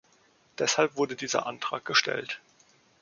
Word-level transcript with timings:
Deshalb 0.57 0.95
wurde 0.95 1.15
dieser 1.15 1.45
Antrag 1.45 1.85
gestellt. 1.85 2.41